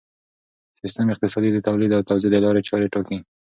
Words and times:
سیستم 0.79 1.05
اقتصادي 1.13 1.49
د 1.53 1.59
تولید 1.67 1.91
او 1.97 2.01
توزیع 2.09 2.29
د 2.31 2.35
لارې 2.45 2.61
چارې 2.69 2.91
ټاکي. 2.93 3.19